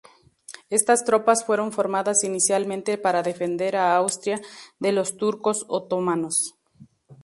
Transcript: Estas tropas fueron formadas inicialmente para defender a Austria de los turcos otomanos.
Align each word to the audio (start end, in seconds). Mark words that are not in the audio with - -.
Estas 0.71 1.05
tropas 1.05 1.45
fueron 1.45 1.71
formadas 1.71 2.23
inicialmente 2.23 2.97
para 2.97 3.21
defender 3.21 3.75
a 3.75 3.95
Austria 3.97 4.41
de 4.79 4.93
los 4.93 5.15
turcos 5.15 5.63
otomanos. 5.69 6.55